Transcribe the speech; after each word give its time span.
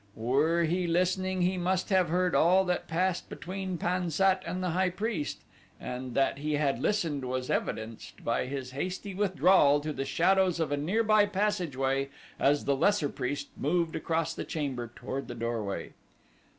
Were 0.15 0.63
he 0.63 0.87
listening 0.87 1.43
he 1.43 1.59
must 1.59 1.89
have 1.89 2.09
heard 2.09 2.33
all 2.33 2.65
that 2.65 2.87
passed 2.87 3.29
between 3.29 3.77
Pan 3.77 4.09
sat 4.09 4.41
and 4.47 4.63
the 4.63 4.71
high 4.71 4.89
priest, 4.89 5.43
and 5.79 6.15
that 6.15 6.39
he 6.39 6.53
had 6.53 6.81
listened 6.81 7.23
was 7.23 7.51
evidenced 7.51 8.25
by 8.25 8.47
his 8.47 8.71
hasty 8.71 9.13
withdrawal 9.13 9.79
to 9.81 9.93
the 9.93 10.03
shadows 10.03 10.59
of 10.59 10.71
a 10.71 10.75
nearby 10.77 11.27
passage 11.27 11.77
as 12.39 12.65
the 12.65 12.75
lesser 12.75 13.09
priest 13.09 13.49
moved 13.55 13.95
across 13.95 14.33
the 14.33 14.43
chamber 14.43 14.91
toward 14.95 15.27
the 15.27 15.35
doorway. 15.35 15.93